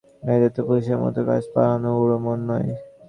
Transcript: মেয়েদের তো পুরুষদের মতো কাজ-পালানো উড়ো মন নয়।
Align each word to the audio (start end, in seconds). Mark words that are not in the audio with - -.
মেয়েদের 0.23 0.51
তো 0.55 0.61
পুরুষদের 0.67 0.97
মতো 1.03 1.19
কাজ-পালানো 1.29 1.89
উড়ো 2.01 2.17
মন 2.25 2.39
নয়। 2.49 2.69